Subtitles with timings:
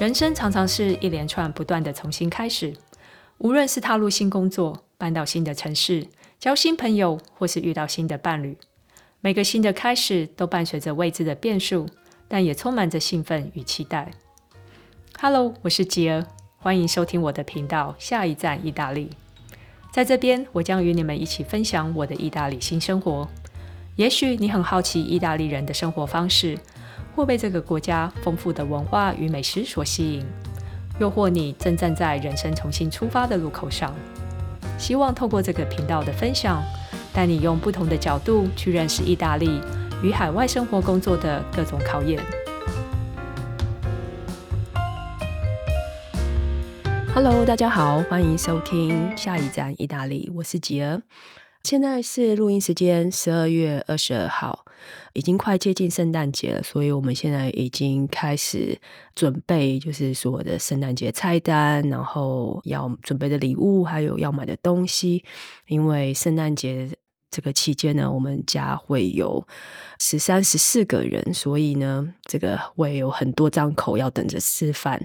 [0.00, 2.74] 人生常常是一连串不断的重新开始，
[3.36, 6.06] 无论是踏入新工作、搬到新的城市、
[6.38, 8.56] 交新朋友，或是遇到新的伴侣，
[9.20, 11.86] 每个新的开始都伴随着未知的变数，
[12.28, 14.10] 但也充满着兴奋与期待。
[15.20, 16.24] Hello，我是吉儿，
[16.56, 17.94] 欢迎收听我的频道。
[17.98, 19.10] 下一站，意大利。
[19.92, 23.28] 在这边，我将与你们一起分享我的意大利新生活。
[23.96, 26.58] 也许你很好奇意大利人的生活方式。
[27.14, 30.24] 或被这个国家丰富的文化与美食所吸引，
[30.98, 33.94] 又或你正站在人生重新出发的路口上，
[34.78, 36.62] 希望透过这个频道的分享，
[37.12, 39.60] 带你用不同的角度去认识意大利
[40.02, 42.22] 与海外生活工作的各种考验。
[47.12, 51.02] Hello，大家好，欢迎收听下一站意大利，我是吉儿。
[51.62, 54.64] 现在是录音时间，十二月二十二号，
[55.12, 58.78] 已经快接近圣诞节了，所以我们现在已经开始
[59.14, 65.24] 准备，就是所有的圣诞节菜单，然后要准备的礼物，还有要买的东西，
[65.66, 66.88] 因为圣诞节。
[67.30, 69.46] 这个期间呢，我们家会有
[69.98, 75.00] 十三、十四个人，所以呢，这个会有很多张口要等着吃饭。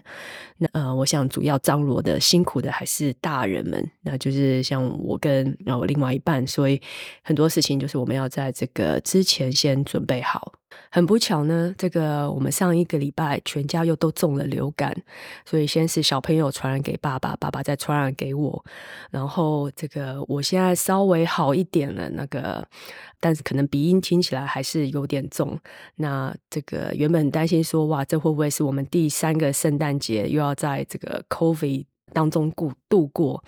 [0.57, 6.81] 那呃，我想主要张罗的辛苦的还是大人们，那就是像我跟然后另外一半，所以
[7.21, 10.53] 很多事情就是我们要在这个之前先准备好。
[10.91, 14.95] 很不巧呢，这个我们上一个礼拜全家又都中了流感，
[15.45, 18.65] 所以先是小朋友传染给爸爸，爸爸再传染给我，
[19.11, 22.65] 然后这个我现在稍微好一点了，那个
[23.19, 25.59] 但是可能鼻音听起来还是有点重。
[25.95, 33.43] 那这个原本担心说，哇，这会不会是我们第三个圣诞节又要在这个 COVID 当中过度过？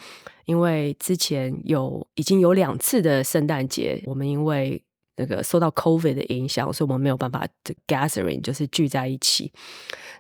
[0.46, 4.82] 因为之前有已经有两次的圣诞节，我们因为
[5.18, 7.46] 那个受到 COVID 的影响，所以我们没有办法
[7.86, 9.52] gathering，就是聚在一起。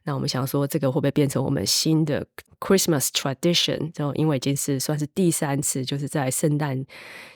[0.03, 2.25] 那我们想说，这个会不会变成我们新的
[2.59, 3.91] Christmas tradition？
[3.91, 6.86] 就因为已经是算是第三次，就是在圣诞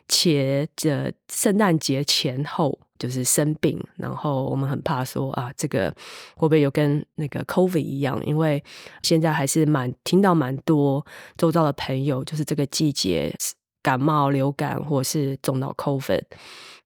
[0.08, 3.80] 节的圣诞节前后，就是生病。
[3.98, 5.94] 然后我们很怕说啊，这个
[6.36, 8.20] 会不会有跟那个 COVID 一样？
[8.26, 8.64] 因为
[9.04, 11.06] 现在还是蛮听到蛮多
[11.38, 13.36] 周遭的朋友，就是这个季节
[13.84, 16.24] 感冒、流感，或是中到 COVID。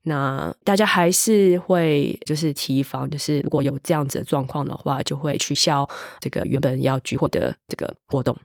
[0.05, 5.87] 那大家还是会就是提防，就是如果有这样子的状况的话，就会取消
[6.19, 8.35] 这个原本要聚会的这个活动。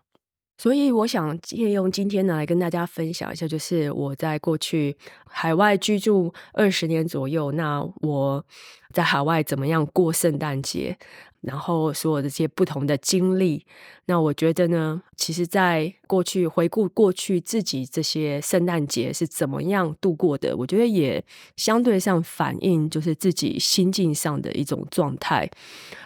[0.59, 4.95] 所以我想借用今天呢，来跟大家分享一下，就是我在过去
[5.27, 8.45] 海外居住二十年左右，那我
[8.93, 10.99] 在海外怎么样过圣诞节。
[11.43, 13.65] 然后所有这些不同的经历，
[14.05, 21.25] 那我觉得呢，其实，在过去回顾过去自己这些圣诞节是怎么样度过的，我觉得也
[21.57, 25.51] 相对上反映就是自己心境上的一种状态，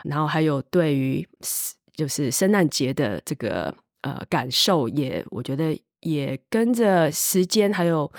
[0.05, 1.27] 然后还有对于
[1.95, 8.11] 就是圣诞节的这个呃感受也，我觉得也跟着时间还有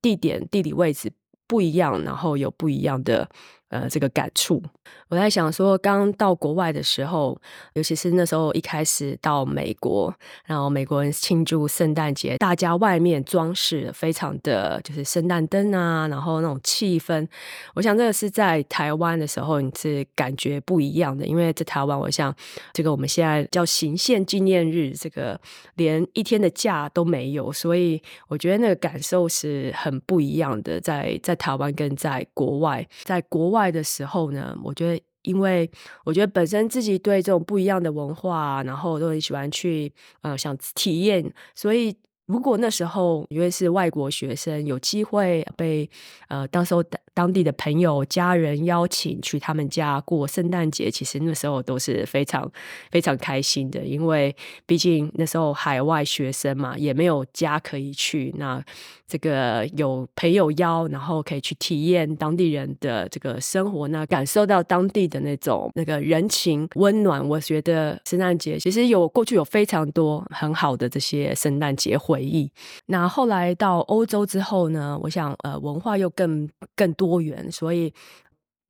[0.00, 1.12] 地点地理位置
[1.46, 3.28] 不一样，然后有不一样的。
[3.74, 4.62] 呃，这个感触，
[5.08, 7.36] 我在想说，刚到国外的时候，
[7.72, 10.14] 尤其是那时候一开始到美国，
[10.46, 17.26] 然后美国人庆祝圣诞节，大家外面装饰非常的就是圣诞灯啊，然后那种气氛，
[17.74, 22.32] 我想这个是在台湾的时候你是感觉不一样的，因为在台湾，我想
[22.72, 25.40] 这个我们现在叫行宪纪念日，这个
[25.74, 33.63] 连一天的假都没有，所以我觉得那个感受是很不一样的，在在台湾跟在国外，在国外。
[33.70, 35.70] 的时候呢，我觉得，因为
[36.04, 39.92] 我觉得本身自己对这种不一样的文化，然后都很喜欢去
[40.22, 41.96] 呃想体验，所以。
[42.26, 45.86] 如果那时候因为是外国学生，有机会被
[46.28, 46.82] 呃，当时候
[47.14, 52.50] 当地的朋友、家人邀请去他们家过圣诞节，其实那时候都是非常
[52.90, 54.36] 非常开心的，因为
[54.66, 58.62] 毕竟那时候海外学生嘛，也没有家可以去，那
[59.06, 67.26] 这个有朋友邀，然后可以去体验当地人的这个生活，那感受到当地的那种那个人情温暖。
[67.26, 71.94] 我觉得圣诞节其实有过去有非常多很好的这些圣诞节。
[71.96, 72.50] 回忆。
[72.86, 77.92] 那后来到欧洲之后呢，我想呃文化又更更多多元，所以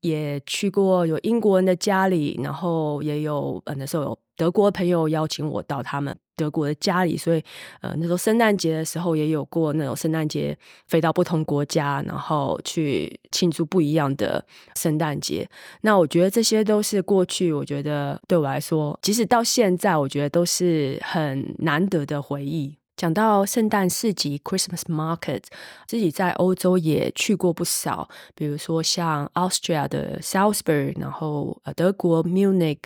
[0.00, 7.42] 也去过有英国人的家里，然后也有呃那时候有德国朋友邀请我到他们德国的家里，所以
[7.80, 10.56] 呃那时候圣诞节的时候也有过那种圣诞节
[10.88, 14.44] 飞到不同国家，然后去庆祝不一样的
[14.74, 15.48] 圣诞节。
[15.82, 22.76] 那我觉得这些都是过去，我觉得对我来说，即使到现在，我觉得都是很难得的回忆。
[22.96, 25.42] 讲到圣诞市集 （Christmas Market），
[25.84, 32.78] 自己在欧洲也去过不少，比如说像 Austria 的 Salzburg，然后呃德国 Munich、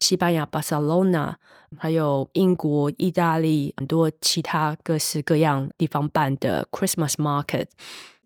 [0.00, 1.36] 西班牙巴塞罗那，
[1.78, 7.66] 还有英国、意大利很多其他各式各样地方办的 Christmas Market。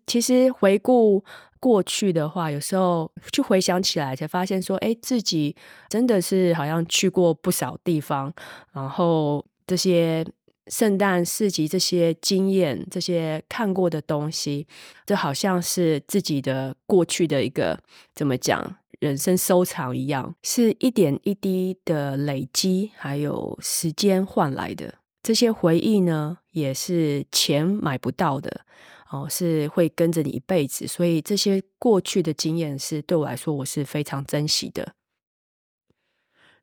[0.07, 1.23] 其实回顾
[1.59, 5.55] 过去的话，有时候去回想起来，才发现说，哎，自己
[5.87, 8.33] 真的是好像去过不少地方，
[8.71, 10.25] 然后这些。
[10.69, 14.67] 圣诞市集这些经验，这些看过的东西，
[15.05, 17.79] 这好像是自己的过去的一个
[18.13, 24.95] 怎么讲，人生收藏一样，是一点一滴的累积，还有时间换来的。
[25.23, 28.61] 这些回忆呢，也是钱买不到的
[29.09, 30.87] 哦，是会跟着你一辈子。
[30.87, 34.93] 所以这些过去的经验，是对我来说，我是非常珍惜的。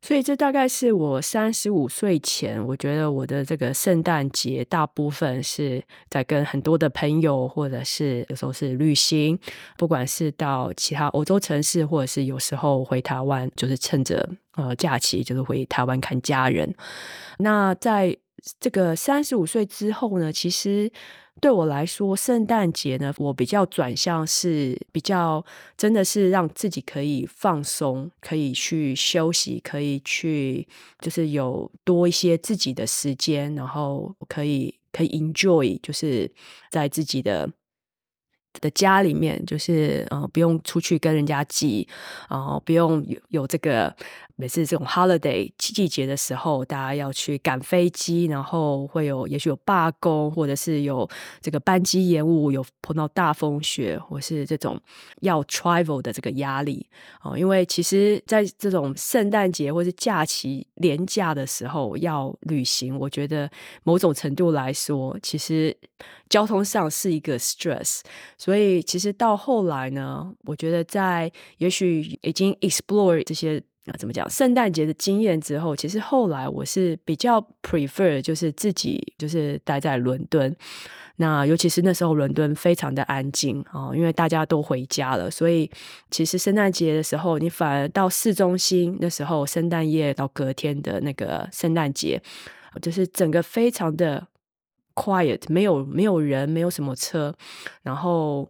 [0.01, 9.39] 所以这大概是我三十五岁前，我觉得我的这个圣诞节大部分是在跟很多的朋友，或者是有时候是旅行，
[9.77, 16.73] 不管是到其他欧洲城市，或者是有时候回台湾，就是趁着呃假期，就是回台湾看家人。
[17.39, 18.15] 那在
[18.59, 20.91] 这个三十五岁之后呢，其实。
[21.41, 25.45] 对我来说，圣诞节呢，我比较转向是比较
[25.75, 30.65] 真的是让自己可以放松，可以去休息，可以去
[31.01, 36.31] 就是有多一些自己的时间，然后可以可以 enjoy，就是
[36.71, 37.51] 在自己的
[38.61, 41.85] 的家里面，就是呃不用出去跟人家挤，
[42.29, 43.93] 然后不用有有这个。
[44.37, 51.09] 每次这种 holiday 季节的时候，大家要去赶飞机，然后会有也许有罢工，或者是有
[51.39, 54.77] 这个班机延误，有碰到大风雪，或是这种
[55.21, 56.85] 要 travel 的这个压力
[57.21, 57.37] 哦。
[57.37, 63.49] 因为其实，在这种圣诞节或是假期连假的时候要旅行，我觉得
[63.83, 65.75] 某种程度来说，其实
[66.27, 68.01] 交通上是一个 stress。
[68.37, 73.63] 所以，其实到后来呢，我觉得在也许已经 explore 这些。
[73.85, 74.27] 那怎么讲？
[74.29, 80.55] 圣诞节的经验之后，其实后来我是比较 prefer，就是自己就是待在伦敦。
[81.17, 85.69] 那尤其是那时候伦敦非常的安静啊，因为大家都回家了，所以
[86.09, 92.21] 其实圣诞节的时候，你反而到市中心那时候，圣诞夜到隔天的那个圣诞节，
[92.81, 94.27] 就是整个非常的
[94.95, 97.35] quiet，没有没有人，没有什么车，
[97.83, 98.49] 然后。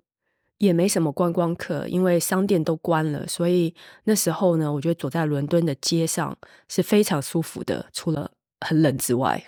[0.65, 3.73] 也没什么观光客，因为商店都关了，所以
[4.03, 6.35] 那时候呢，我觉得走在伦敦的街上
[6.67, 9.43] 是非常舒服的，除了很冷之外。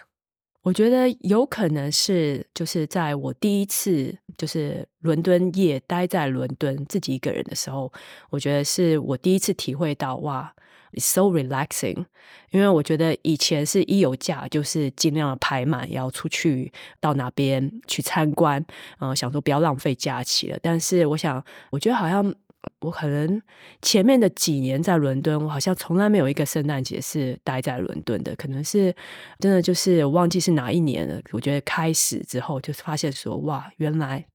[0.61, 7.91] 我觉得有可能是就是在我第一次就是伦敦夜待在伦敦自己一个人的时候，
[8.29, 10.53] 我觉得是我第一次体会到哇。
[10.99, 12.05] So relaxing，
[12.51, 18.61] 因为我觉得以前是一有假就是尽量排满，要出去到哪边去参观，
[18.99, 20.59] 嗯、呃，想说不要浪费假期了。
[20.61, 22.33] 但是我想，我觉得好像
[22.81, 23.41] 我可能
[23.81, 28.35] 前面的几年在伦敦，我好像从来没有一个圣诞节是待在伦敦的。
[28.35, 28.93] 可能是
[29.39, 31.21] 真的就是忘记是哪一年了。
[31.31, 34.25] 我觉得开始之后就发现说，哇，原来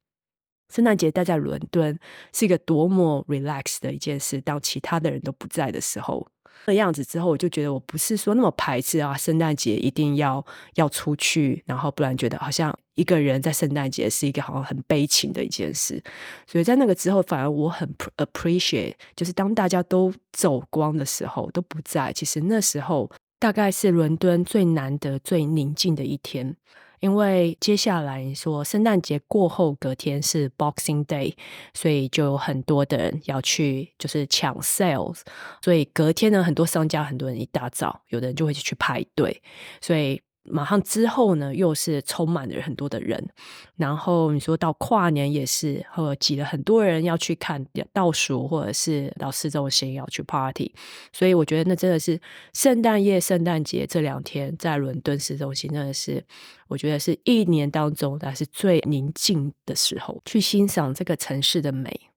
[0.73, 1.99] 圣诞节待在伦敦
[2.33, 4.41] 是一个多么 relax 的一件事。
[4.41, 6.27] 当其他的人都不在的时候。
[6.67, 10.45] 的样子之后，我就觉得我不是说那么排斥啊，圣诞节一定要
[10.75, 16.03] 要出去，然后不然觉得好像一个人在圣诞节是一个好像很悲情的一件事。
[16.47, 26.57] 所以在那个之后，反而我很 appreciate，就是当大家都走光的时候，都不在，其实那时候大概是伦敦最难得、最宁静的一天。
[27.03, 31.35] 因为接下来说圣诞节过后隔天是 Boxing Day，
[31.75, 35.21] 所以就有很多的人要去就是抢 sales，
[35.63, 39.43] 所以隔天呢，很多商家很多人一大早，有的人就会去排队，
[39.81, 40.23] 所以。
[40.45, 43.29] 马上之后呢，又是充满了很多的人，
[43.77, 50.75] 然后你说到跨年也是，和挤了很多人要去看倒数，或者是到市中心要去 party，
[51.13, 52.21] 所以我觉得那真的是
[52.53, 56.25] 圣诞夜、圣诞节这两天在伦敦市中心，真的是
[56.67, 62.09] 我觉得是一年当中还是最宁静的时候，去欣赏这个城市的美。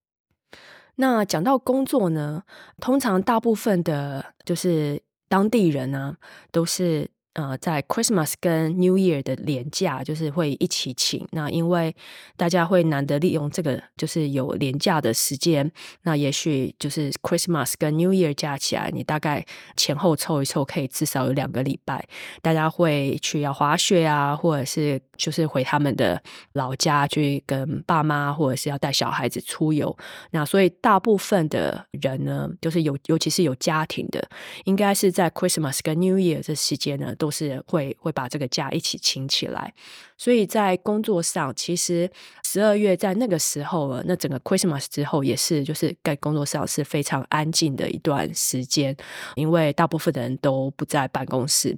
[0.95, 2.41] 那讲到工作呢，
[2.81, 6.17] 通常大部分的，就是当地人呢，
[6.51, 7.07] 都是。
[7.35, 11.27] 呃，在 Christmas 跟 New Year 的连假，就是会一起请。
[11.31, 11.93] 那因为
[12.37, 15.69] 大家会难得利用这个，就是有连假的时间。
[16.03, 22.07] 那也许就是 Christmas 跟 New Year 加起来，你大概前后凑一凑，可以至少有两个礼拜。
[22.41, 26.23] 大家会去要滑雪啊，或者是就是回他们的
[26.53, 29.93] 老家去跟爸妈，或者是要带小孩子出游。
[30.31, 34.25] 那所以大部分的人呢，就是有尤其是有家庭的，
[34.63, 37.13] 应该是在 Christmas 跟 New Year 这时间呢。
[37.24, 39.73] 都都是会会把这个假一起请起来。
[40.15, 42.07] 所以在工作上，其实
[42.43, 48.95] 十二月在那个时候了，那整个 Christmas 之后也是，就是在工作上是非常安静的一段时间，
[49.33, 51.75] 因为大部分的人都不在办公室。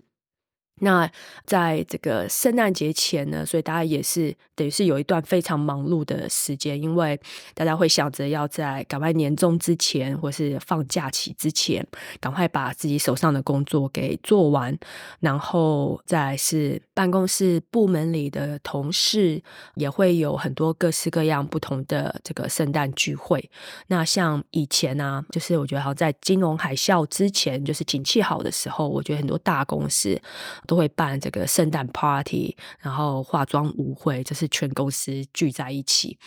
[0.79, 1.10] 那
[1.46, 7.19] 在这个圣诞节前呢，所以大家也是等于是有一段非常忙碌的时间，因为
[7.53, 11.86] 大家会想着要在赶快年终之前，或是放假期之前，
[12.19, 14.77] 赶快把自己手上的工作给做完，
[15.19, 19.41] 然后再是办公室部门里的同事
[19.75, 23.50] 也会有很多各式各样不同的这个圣诞聚会。
[23.88, 30.19] 那像以前呢、啊，就是我觉得好像在金融海啸之前，就是景气好的时候，我觉得很多大公司。
[30.67, 36.19] 都会办这个圣诞 party，然后化妆舞会，就是全公司聚在一起。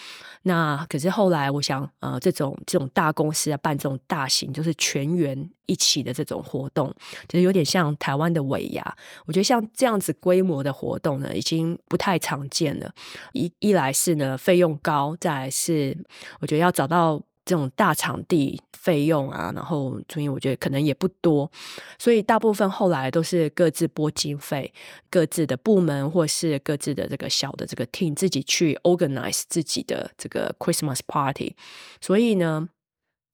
[0.43, 6.93] 那可是后来，我想，呃，这种这种大公司啊，办这种大型，就是全员一起的这种活动，
[7.29, 8.97] 就是有点像台湾的尾牙。
[9.27, 12.91] 我觉得像这样子规模的活动呢，已经不太常见了。
[13.35, 15.97] 一一来是呢，费用高，再来是
[16.41, 17.23] 我觉得要找到。
[17.51, 21.51] 这种大场地费用啊，然后所以我觉得可能也不多，
[21.99, 24.73] 所以大部分后来都是各自拨经费，
[25.11, 31.57] 各自的部门或是各自的这个小的这个 team 自己去 organize 自己的这个 Christmas party。
[32.01, 32.69] 所以呢，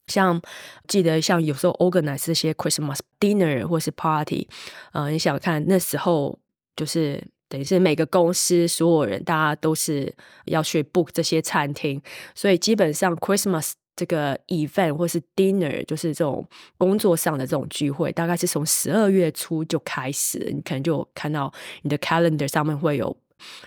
[0.06, 0.40] 像
[0.88, 4.49] 记得像有时候 organize 这些 Christmas dinner 或是 party，
[4.92, 6.38] 呃，你想看那时候
[6.75, 10.14] 就是等于是每个公司所有人大家都是
[10.46, 12.00] 要去 book 这些餐厅，
[12.35, 13.73] 所以基本上 Christmas。
[13.96, 23.16] 这个 event 或是 dinner，就是这种工作上的这种聚会，大概是从十二月初就开始，你可能就看到你的 calendar 上面会有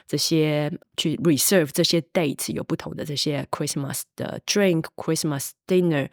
[0.07, 6.07] 这些去 reserve 这些 date，有不同的这些 Christmas 的 drink，Christmas dinner。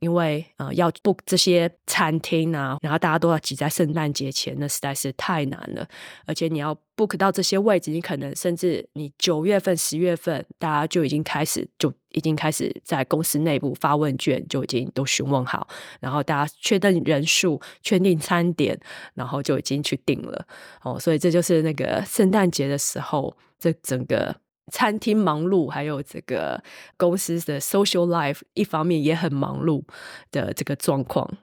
[0.00, 5.86] 因为呃要 book 这些餐厅啊，然后大家都要挤在圣诞节前，那实在是太难了。
[6.26, 15.66] 而且你要 book 到这些位置，你可能甚至你九月份、十月份，大家就已经开始就已经开始在公司内部发问卷，就已经都询问好，
[16.00, 18.78] 然后大家确认人数、确定餐点，
[19.14, 20.46] 然后就已经去订了。
[20.82, 24.36] 哦，所以这就是那个圣诞节的时候，这整个。
[24.70, 26.62] 餐厅忙碌，还有这个
[26.96, 29.82] 公司的 social life，一方面也很忙碌
[30.30, 31.36] 的这个状况。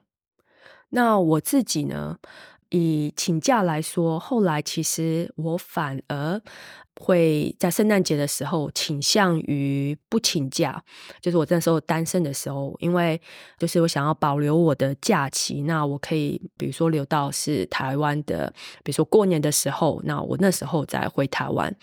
[0.88, 2.18] 那我自己呢，
[2.70, 6.40] 以请假来说，后来其实我反而。
[7.02, 10.80] 会在圣诞节的时候倾向于不请假，
[11.22, 13.18] 就是我那时候单身的时候，因为
[13.58, 18.52] 就是我想要保留我的假期，那我可以比如说留到是台湾的，
[18.84, 21.74] 比如说过年的时候，那我那时候再回台湾，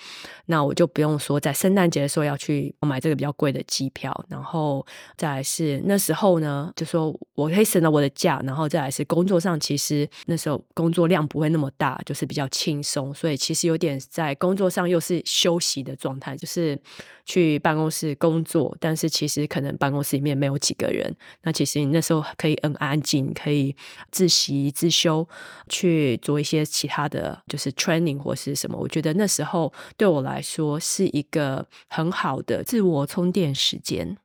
[0.45, 4.85] 那我就不用说在圣诞节的时候要去买这个比较贵的机票，然后
[5.17, 15.23] 再来是那时候呢，就说我可以省了我的假，然后再来是工作上其实那时候工作量不会那么大，就是比较轻松，所以其实有点在工作上又是。
[15.37, 16.79] 休息的状态，就是
[17.23, 21.15] 去办公室工作，但是其实可能办公室里面没有几个人。
[21.43, 23.75] 那其实你那时候可以很安静，可以
[24.11, 25.27] 自习自修，
[25.69, 28.77] 去做一些其他的就是 training 或是什么。
[28.77, 34.17] 我觉得那时候对我来说是一个很好的自我充电时间。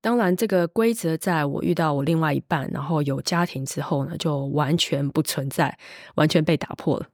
[0.00, 5.78] 当然，这个规则在我遇到我另外一半，然后有家庭之后呢，就完全不存在，
[6.14, 7.06] 完全被打破了。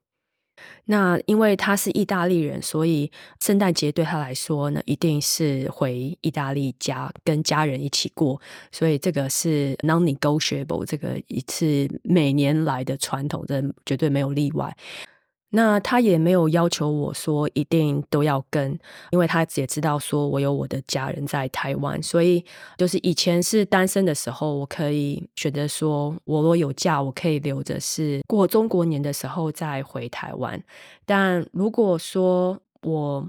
[0.86, 8.40] 那因为他是意大利人，所以圣诞节对他来说呢，一定是回意大利家跟家人一起过，
[8.70, 14.76] 所以这个是 non-negotiable，这个一次每年来的传统，这绝对没有例外。
[15.54, 18.78] 那他也没有要求我说一定都要跟，
[19.10, 22.42] 因为他也知道说我有我的家人在台湾，所以
[22.78, 30.58] 就是以前是单身的时候，我可以选择说，我如果有假，我可以留着是过中国年的时候再回台湾。
[31.04, 33.28] 但如果说我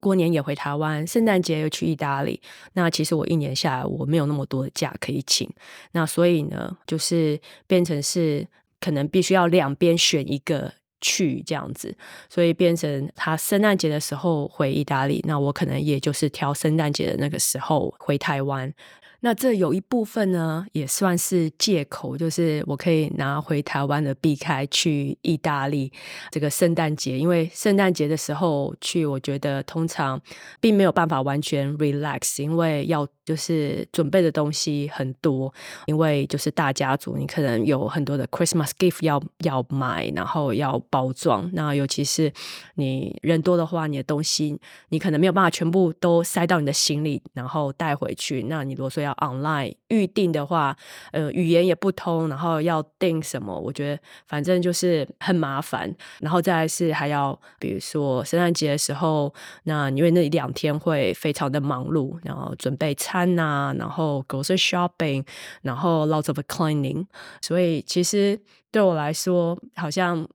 [0.00, 2.42] 过年也回台湾，圣诞节又去意大利，
[2.74, 5.48] 那其实我一年下来我没有那么多的假可以请，
[5.92, 8.46] 那所以呢，就是变成是
[8.78, 10.74] 可能必须要两边选一个。
[11.00, 11.94] 去这样子，
[12.28, 18.72] 所以变成他圣诞节的时候回意大利，那我可能也就是挑圣诞节的那个时候回台湾。
[19.20, 25.92] 那这有一部分呢，也算是借口，就是我可以拿回台湾的避开去意大利
[26.30, 30.20] 这个圣诞节，因为圣诞节的时候去，我觉得通常
[30.60, 35.52] 并没有办法完全 relax，因为要就是准备的东西很多，
[35.86, 41.50] 因为就是大家族，你可能有很多的 Christmas gift 要要买，然后要包装。
[41.52, 42.32] 那尤其是
[42.76, 44.58] 你人多的话，你的东西
[44.90, 48.44] 你可能没有办法全部都塞到你的行李，然后带回去。
[48.44, 50.76] 那你如果说要要 online 预定的话，
[51.12, 55.94] 呃，语言也不通，然后要订什么，我觉得反正就是很麻烦。
[56.20, 59.32] 然后再来是还要，比如说圣诞节的时候，
[59.64, 65.24] 那因为那两天会非常的忙碌，然后准备餐呐、然后 grocery shopping，
[65.62, 67.06] 然后 lots of cleaning，
[67.40, 70.28] 所以其实对我来说，好像。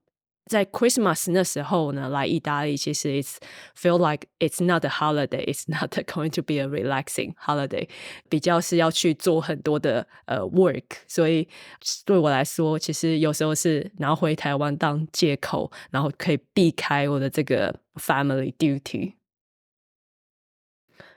[0.46, 3.36] 在 Christmas 那时候呢，来意大利其实 it's
[3.74, 7.88] feel like it's not a holiday, it's not going to be a relaxing holiday，
[8.28, 11.48] 比较是要去做很多的呃 work，所以
[12.04, 19.14] 对我来说，其实有时候是拿回台湾当借口，然后可以避开我的这个 family duty。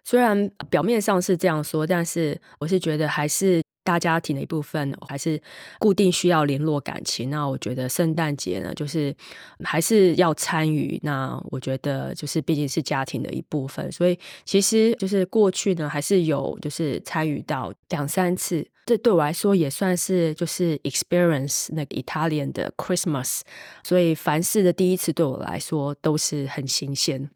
[0.05, 3.62] 虽然表面上是这样说，但是我是觉得还是。
[3.88, 5.41] 大家庭的一部分，还是
[5.79, 7.29] 固定需要联络感情。
[7.29, 9.15] 那我觉得圣诞节呢，就是
[9.63, 11.00] 还是要参与。
[11.03, 18.67] 那我觉得就是毕竟是家庭的一部分，所以其实就是过去呢，还是有就是参与到两三次。
[18.86, 23.39] 这对我来说也算是就是 experience 那个 Italian 的 Christmas。
[23.86, 27.29] 所以凡事的第一次对我来说都是很新鲜。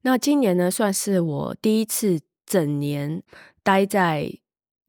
[0.00, 3.22] 那今年呢，算是我第一次整年
[3.62, 4.39] 待在。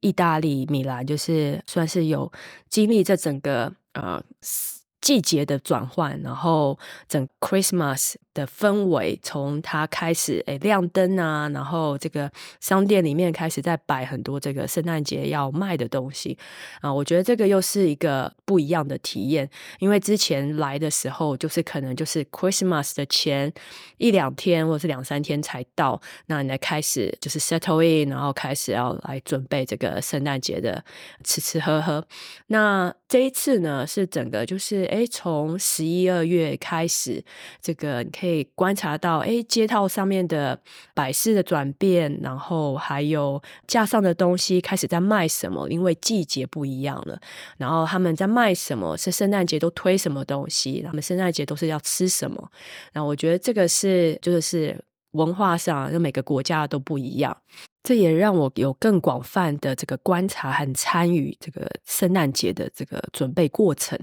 [0.01, 2.31] 意大利米兰就是算是有
[2.69, 4.21] 经历这整个呃
[4.99, 6.77] 季节的转换，然后
[7.07, 16.37] 整 Christmas 的氛围从它开始诶亮灯啊，然后这个商店里面开始在摆很多这个圣诞节要卖的东西
[16.81, 23.51] 啊，我觉得这个又是一个不一样的体验，因为之前来的时候就是可能就是 Christmas 的前
[23.97, 30.83] 一两天或者是两三天才到，那你来开始就是 settle in，然后开始要来准备这个圣诞节的
[31.23, 32.05] 吃吃喝喝，
[32.47, 34.91] 那这一次呢是整个就是。
[34.91, 37.23] 哎，从十一二月开始，
[37.61, 40.59] 这个你可以可以观察到，哎，街道上面的
[40.93, 47.19] 摆饰的转变，然后还有架上的东西开始在卖什么，因为季节不一样了。
[47.57, 52.47] 然后他们在卖什么，是圣诞节都推什么东西，他们圣诞节都是要吃什么。
[52.93, 54.79] 那我觉得这个是，就是
[55.13, 57.35] 文化上，就每个国家都不一样。
[57.81, 63.97] 这也让我有更广泛的这个观察和参与这个圣诞节的这个准备过程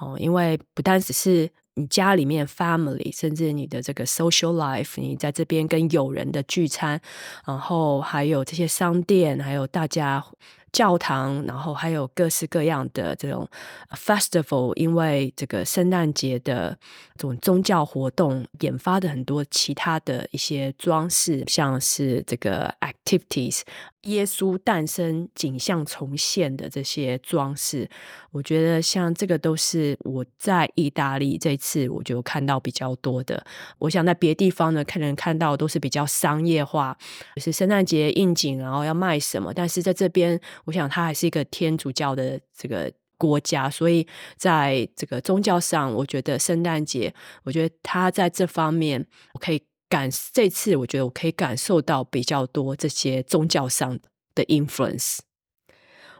[0.00, 1.46] 哦，因为不单只是
[1.78, 7.00] 你家里面 family，甚至你的这个 social life，你在这边跟友人的聚餐，
[7.46, 10.24] 然后还有这些商店，还有大家。
[10.72, 13.48] 教堂，然后还有各式各样的这种
[13.92, 16.78] festival，因为这个圣诞节的
[17.16, 23.62] 这种宗教活动，研发的很多其他的一些装饰，像是这个 activities。
[24.02, 27.86] 耶稣诞生景象重现的这些装饰，
[28.30, 33.44] 我觉得像这个都是我在意大利这次我就看到比较多的。
[33.78, 36.96] 我想在别地方呢，可能看到都是比较商业化，
[37.36, 39.52] 就是圣诞节应景，然后要卖什么。
[39.52, 49.62] 但是在这边，我想它还是一个天主教的这个国家，所以在这个宗教上，我觉得圣诞节，我觉得它在这方面我可以。
[49.90, 53.98] 感这次，我觉得我可以感受到比较多这些宗教上
[54.34, 55.20] 的 influence。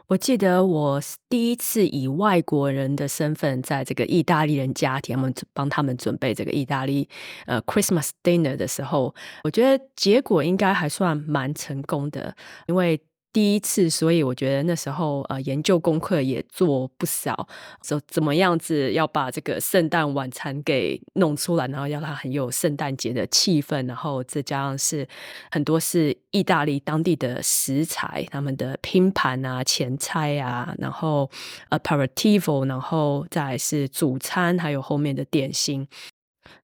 [0.07, 7.07] 我记得我第一次以外国人的身份，在这个意大利人家庭，我们帮他们准备这个意大利
[7.45, 12.35] 呃 Christmas dinner 的时候，我觉得结果应该还算蛮成功的，
[12.69, 12.99] 因为。
[13.33, 17.47] 第一次，所以我觉得那时候呃研究功课也做不少，
[17.83, 25.07] 说怎么样子要把这个圣诞晚餐给弄出来，然后要它很有圣诞节的气氛，然后再加上是
[25.51, 31.31] 很多是意大利当地的食材，他们的拼盘啊、前菜啊，然后
[31.71, 35.87] aperitivo，然后再是主餐，还有后面的点心。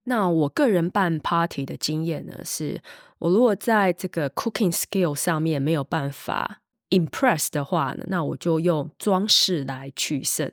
[0.05, 2.81] 那我个人办 party 的经验呢，是
[3.19, 10.51] 我如果在这个 cooking skill 上面没有办法 impress 的话呢，那我就用装饰来取胜。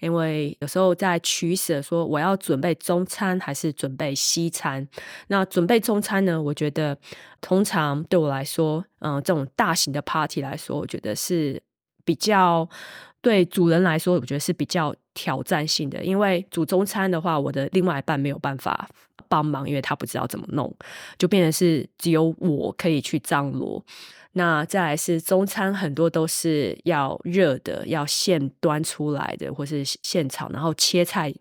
[0.00, 4.86] 因为有时候在取舍，说我要准备中餐还是准备西餐。
[5.28, 6.98] 那准备中餐呢，我觉得
[7.40, 11.62] 通常对我来说，嗯，这种大型的 party 来说，我觉得是
[12.04, 12.68] 比较。
[13.22, 18.86] 对主人来说，我觉得是比较挑战性的，因为煮中餐的话，我的另外一半没有办法
[19.28, 20.74] 帮忙，因为他不知道怎么弄，
[21.16, 23.82] 就变成是只有我可以去张罗。
[24.32, 31.32] 那再来是中餐，很多都是要热的，要现端出来的，或是现炒，然后切菜，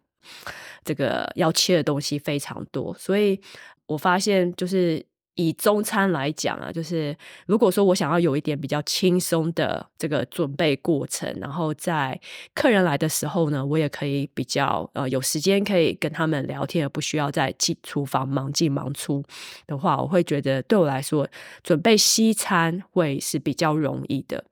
[0.83, 3.39] 这个要切的东西非常多，所以
[3.87, 5.03] 我发现就是
[5.35, 7.15] 以中餐来讲啊，就是
[7.45, 12.19] 如果说我想要有一点比较轻松的这个准备过程，然后在
[12.53, 19.23] 客人来的时候呢，我也可以比较呃有时间可以跟他们聊天，而不需要在进厨房忙进忙出
[19.67, 21.27] 的话，我会觉得对我来说
[21.63, 24.43] 准备西餐会是比较容易的，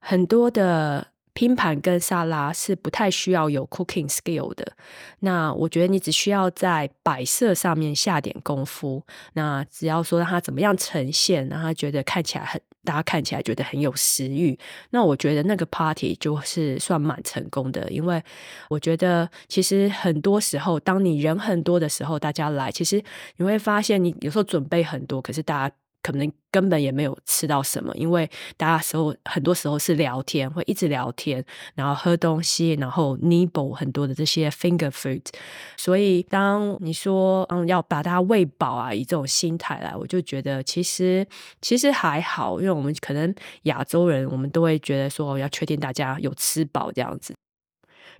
[0.00, 1.08] 很多的。
[1.36, 4.72] 拼盘跟沙拉是不太需要有 cooking skill 的，
[5.18, 9.02] 那我觉得你只需要在摆设上面下点功夫。
[9.34, 14.58] 那只要说让它怎么样呈现，让他觉得看起来很，大家看起来觉得很有食欲，
[14.92, 17.86] 那我觉得那个 party 就是算蛮成功的。
[17.90, 18.22] 因为
[18.70, 23.04] 我觉得其实很多时候，当你人很多的时候，大家来，其实
[23.36, 25.74] 你会发现你有时候准备很多，可是大家。
[26.06, 35.24] 可能根本也没有吃到什么，因为大家时候很多时候是聊天，会一直聊天，然后喝东西，然后 nibble 很多的这些 finger food。
[35.76, 41.26] 所以当你说嗯要把大家喂饱啊，以这种心态来，我就觉得其实
[41.60, 47.34] 其实还好，因为我们可能亚洲人，我们都会觉得说要确定大家有吃饱这样子。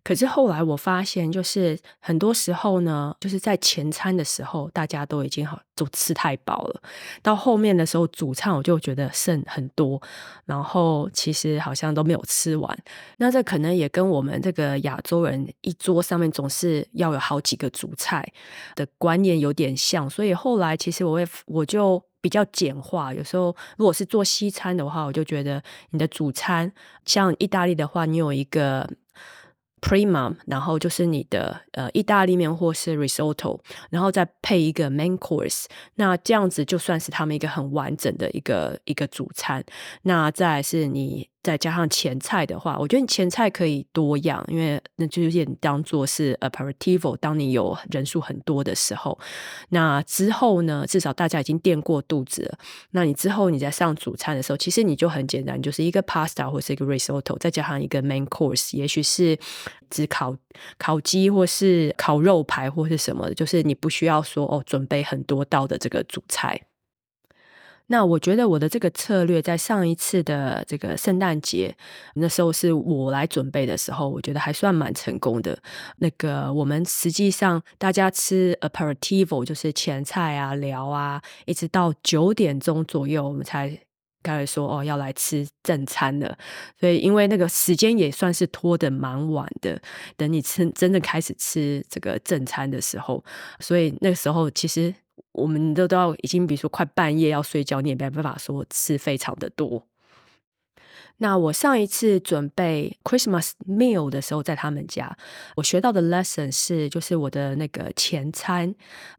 [0.07, 6.81] 可是后来我发现，就是很多时候呢，就是在前餐的时候，大家都已经好都吃太饱了。
[7.23, 10.01] 到后面的时候，主餐我就觉得剩很多，
[10.45, 12.79] 然后其实好像都没有吃完。
[13.16, 18.25] 那这可能也跟我们这个亚洲人一桌上面总是要有好几个主菜
[18.77, 20.09] 的观念有点像。
[20.09, 23.12] 所以后来其实我会我就比较简化。
[23.12, 26.73] 有时候如果是做西餐的话，我就觉得你的主餐
[27.05, 28.88] 像意大利的话，你有一个。
[29.81, 33.61] Prima，然后就是你的呃意大利面或是 risotto，
[33.91, 39.65] 然后再配一个 main course，那这样子就算是他们一个很完整的一个一个主餐。
[40.03, 41.29] 那再来是你。
[41.47, 47.17] 再加上前菜的话，我觉得你前菜可以多样，因为那就是你当做是 aperitivo。
[47.19, 49.17] 当你有人数很多的时候，
[49.69, 52.59] 那之后呢，至少大家已经垫过肚子了。
[52.91, 59.39] 那你之后你在上主餐的时候，其实你就很简单，就是一个 pasta 或是一个 risotto，再加上一个 main course，也许是
[59.89, 60.37] 只烤
[60.79, 66.61] 烤鸡或是烤肉排或是什么的，就是你不需要说哦准备很多道的这个主菜。
[67.88, 71.72] 那我觉得我的这个策略，在上一次的这个圣诞节
[72.14, 75.57] 那时候是我来准备的时候，我觉得还算蛮成功的。
[75.99, 83.79] 那个我们实际上大家吃 aperitivo 就是前菜啊、聊啊，一直到九点钟左右，我们才
[84.22, 86.37] 开始说哦要来吃正餐了。
[86.81, 89.81] 所以因为那个时间也算是拖得蛮晚的，
[90.16, 93.25] 等你吃真的开始吃这个正餐的时候，
[93.61, 94.92] 所以那时候其实。
[95.37, 99.87] 我们都都要已经，比如说快半夜要睡觉，你也没办法说吃非常的多。
[101.18, 105.16] 那我上一次准备 Christmas meal 的时候，在他们家，
[105.57, 108.74] 我学到的 lesson 是，就是我的那个前餐，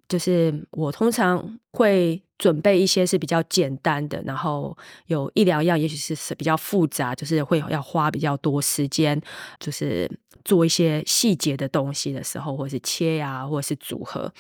[0.07, 9.19] 就是我通常会准备一些是比较简单的，然后有一两样，也许是比较复杂，就是会要花比较多时间，
[9.59, 10.09] 就是
[10.45, 14.31] 做一些细节的东西的时候，或是切呀、或者是组合。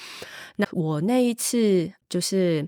[0.57, 2.67] 那我那一次就是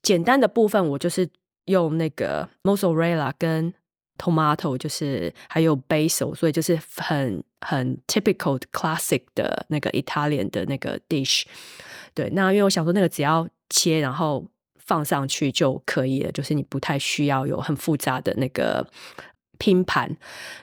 [0.00, 1.28] 简单的部分，我就是
[1.64, 3.74] 用那个 mozzarella 跟
[4.18, 11.44] tomato 就是还有 basil，所以就是很很 typical classic 的那个 Italian 的那个 dish。
[12.14, 14.46] 对，那因为我想说那个只要切然后
[14.76, 18.86] 放上去就可以了，就是你不太需要有很复杂的那个。
[19.62, 20.10] 拼盘，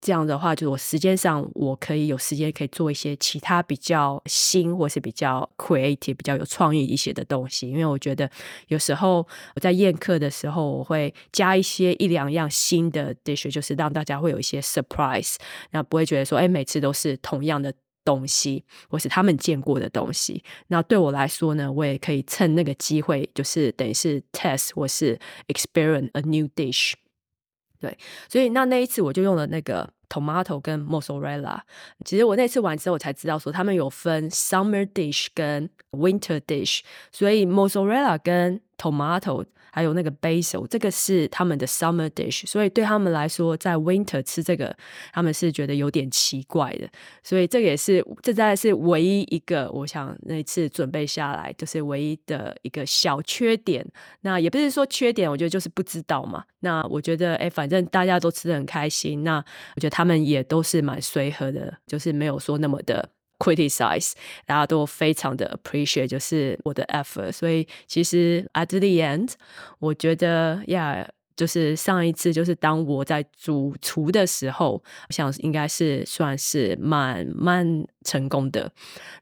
[0.02, 7.70] 这样的话，就是我时间上我可以有时间可以做一些其他比较新或是比较 creative、比较有创意一些的东西。
[7.70, 8.30] 因为我觉得
[8.68, 15.36] 有时候我在宴客的时候，我会加一些一两样新的 dish，就是让大家会有一些 surprise，
[15.72, 20.44] 那不会觉得说，哎，每次都是同样的东西，或是他们见过的东西。
[20.68, 26.96] 那对我来说呢，我也可以趁那个机会，就是等于是 test 或是 experience a new dish。
[27.80, 31.60] 对，所以那那一次我就用了那个 tomato 跟 mozzarella。
[32.04, 39.46] 其实我那次玩之后，我才知道说他们有分 summer dish 跟 winter dish，所以 mozzarella 跟 tomato。
[39.72, 44.76] 还有那个 basil，这个是他们的 summer dish，所以对他们来说，在 winter 吃这个，
[45.14, 46.90] 他们是觉得有点奇怪的。
[47.24, 53.86] 所以这个也是，这在是唯一一个，我想那一次准备下来，就是唯一的一个小缺点。
[54.22, 56.44] 那也不是说缺点，我觉得就是不知道嘛。
[56.62, 59.38] 那我觉得，哎，反正大家都吃得很开心，那
[59.76, 63.10] 我觉得他们也都是蛮随和的，就是没有说那么的。
[63.40, 64.12] criticize，
[64.46, 69.32] 大家都非常的 appreciate，就是我的 effort，所以其实 at the end，
[69.80, 78.70] 我觉得呀，就是上一次，就是当我在主厨的时候，我想应该是算是蛮蛮成功的。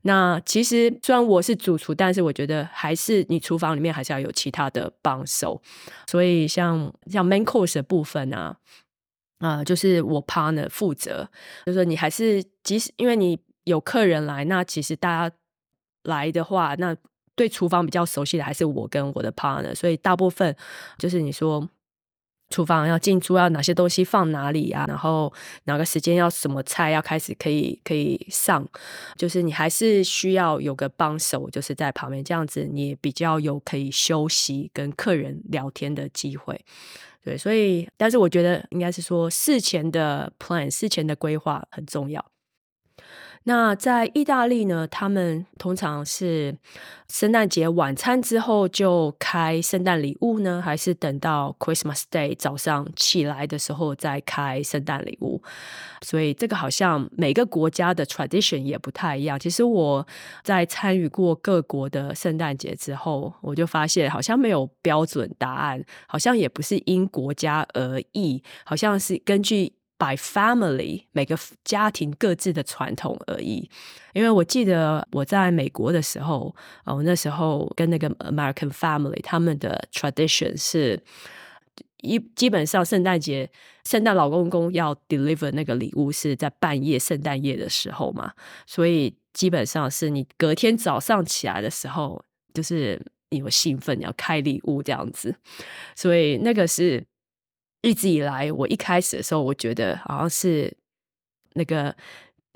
[0.01, 5.61] 那其实虽然我是主厨，但是我觉得还是你厨房里面还是要有其他的帮手。
[6.07, 8.57] 所以像像 main course 的部分啊，
[9.37, 11.29] 啊、就是我 partner 负责。
[11.67, 15.35] 就是说你还是即使因为你有客人来，那其实大家
[16.03, 16.95] 来的话，那
[17.35, 19.75] 对厨房比较熟悉的还是我跟我的 partner。
[19.75, 20.55] 所以大部分
[20.97, 21.69] 就是你说。
[22.49, 24.85] 厨房要进出，要哪些东西放哪里啊？
[24.87, 25.33] 然后
[25.65, 28.65] 哪个时间要什么菜要开始可以可以上，
[29.17, 36.57] 就是你还是需要有个帮手，就是在旁边这样子，你也比较有可以休息跟客人聊天的机会。
[37.21, 42.25] 对，所以但是我觉得应该是说事前的 plan，事前的规划很重要。
[43.47, 46.53] 那在意大利呢，他们通常是
[47.07, 55.41] 圣诞节晚餐之后就开圣诞礼物呢，还是等到 Christmas Day 早上起来的时候再开圣诞礼物？
[56.01, 59.39] 所以这个好像每个国家的 tradition 也不太一样。
[59.39, 60.05] 其实我
[60.43, 69.76] 在参与过各国的圣诞节之后，我就发现好像没有标准答案，好像也不是因国家而异，好像是根据。
[69.99, 73.67] By family，每个家庭各自的传统而已。
[74.13, 76.55] 因为我记得我在美国的时候，
[76.85, 81.01] 哦，那时候跟那个 American family，他们的 tradition 是
[82.03, 83.49] 一基本上圣诞节，
[83.85, 88.33] 圣诞老公公要 deliver 那个礼物是在半夜圣诞夜的时候嘛，
[88.67, 95.35] 所以基本上是你隔天早上起来的时候，就是你有兴奋要开礼物这样子，
[95.95, 97.03] 所以那个是。
[97.87, 100.75] 一直以来，我一开始的时候，我觉得好像是
[101.53, 101.95] 那个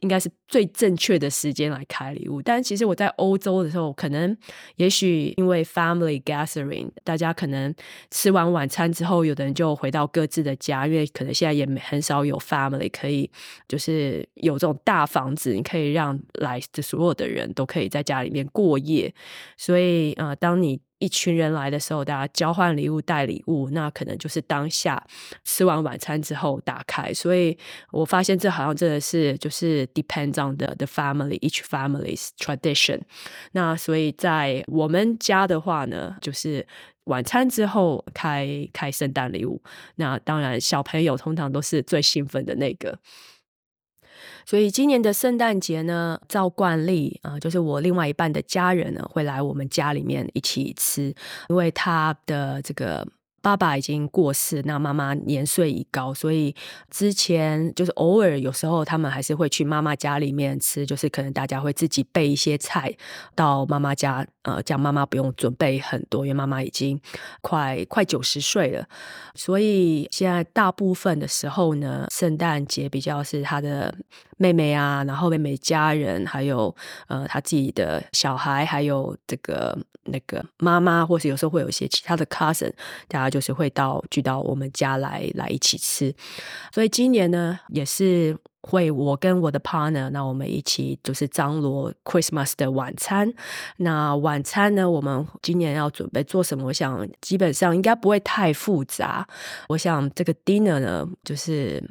[0.02, 2.42] 应该是最正确的时间来开礼物。
[2.42, 4.36] 但其实我在欧洲的时候，可能
[4.76, 7.74] 也许因为 family gathering，大家可能
[8.10, 13.30] 吃完晚餐之后，有的人就回到各自的家，因为可能现在也很少有 family 可以
[13.70, 19.14] 就是有这种大房子，你可以让来的所有的人都可以在家里面过夜。
[19.56, 25.04] 所以，呃，当你一群人来的时候，大家交换礼物、带礼物，那可能就是当下
[25.44, 27.12] 吃完晚餐之后打开。
[27.14, 27.58] 所以
[27.92, 33.02] 我发现这好像真的是就是 depends on the the family, each family's tradition。
[33.54, 36.66] 那所以在我们家的话呢，就是
[37.06, 39.62] 晚餐之后开开圣诞礼物。
[39.96, 43.00] 那当然小朋友通常都是最兴奋的那个。
[44.46, 51.14] 所以今年的圣诞节呢，照惯例啊、就是我另外一半的家人呢，会来我们家里面一起吃，
[51.50, 53.08] 因为他的这个。
[53.42, 56.56] 爸爸已经过世，那妈妈年岁已高，所以
[56.92, 62.96] 之前就是偶尔有时候他们还是会去妈妈家里面吃，就是可能大家会自己备一些菜
[63.34, 67.02] 到妈妈家，呃，这样妈妈不用准备很多，因为妈妈已经
[67.42, 68.88] 快快九十岁了，
[69.34, 73.96] 所以现在大部分的时候呢，圣诞节比较是他的
[74.38, 76.76] 妹妹啊，然后妹妹家人，还有
[77.08, 82.72] 呃他自己的小孩，还有这个那个妈妈，或是有时候会有一些其他的 cousin，
[83.08, 83.31] 大家。
[83.32, 86.14] 就是会到聚到我们家来来一起吃，
[86.72, 93.34] 所以今年呢也是会我跟我的 partner，那我们一起就是张罗 Christmas 的晚餐。
[93.78, 96.66] 那晚餐呢，我们今年要准备做什么？
[96.66, 99.28] 我想基本上应该不会太复杂。
[99.70, 101.82] 我想这个 dinner 呢，就是。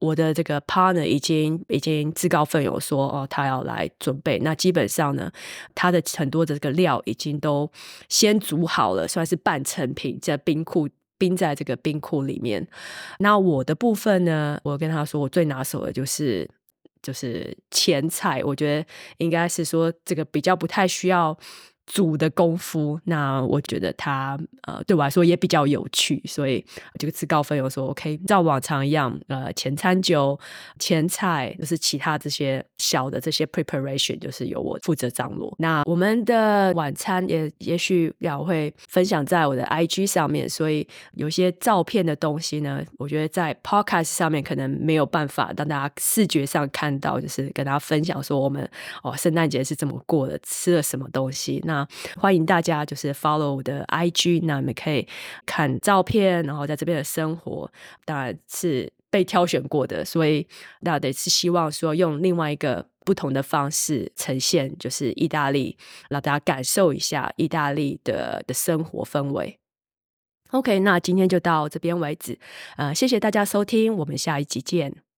[0.00, 4.38] 我的这个 partner 已经已经自告奋勇说哦，他要来准备。
[4.40, 5.30] 那基本上呢，
[5.74, 7.70] 他的很多的这个料已经都
[8.08, 12.66] 先煮好了，算是半成品，在冰库冰在这个冰库里面。
[13.18, 16.48] 那我的部分呢，我跟他说，我最拿手的就是
[17.02, 18.42] 就是前菜。
[18.42, 18.86] 我觉得
[19.18, 21.38] 应该是说这个比较不太需要。
[21.92, 30.38] 煮的功夫，那我觉得他呃对我来说也比较有趣，所以我就自告奋勇说，OK，照往常一样，呃，前餐酒、
[30.78, 35.52] 前菜就是其他这些小的这些 preparation，就是由我负责张罗。
[35.58, 48.70] 那我们的晚餐也也许要会分享在我的 IG 上面，所以有些照片的东西呢，我觉得在 Podcast 上面可能没有办法让大家视觉上看到，就是跟大家分享说我们
[49.02, 51.79] 哦圣诞节是怎么过的，吃了什么东西那，
[52.16, 55.06] 欢迎大家就是 follow 我的 IG，那你们可以
[55.44, 57.70] 看照片，然后在这边的生活
[58.04, 60.46] 当然是被挑选过的，所以
[60.80, 65.76] 那得是希望说用另外一个不同的方式呈现，就是意大利，
[66.08, 69.58] 让大家感受一下意大利的的生活氛围。
[70.50, 72.38] OK，那今天就到这边为止，
[72.76, 75.09] 呃，谢谢大家收听，我们下一集见。